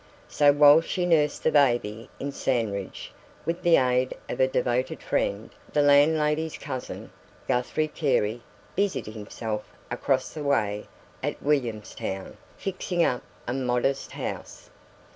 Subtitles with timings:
[0.27, 3.13] So while she nursed the baby in Sandridge
[3.45, 7.11] with the aid of a devoted friend, the landlady's cousin
[7.47, 8.41] Guthrie Carey
[8.75, 10.87] busied himself across the way
[11.21, 14.71] at Williamstown, fixing up a modest house.